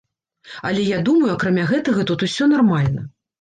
Але 0.69 0.85
я 0.87 1.01
думаю 1.09 1.29
акрамя 1.35 1.67
гэтага 1.73 2.07
тут 2.13 2.25
усё 2.29 2.49
нармальна. 2.57 3.07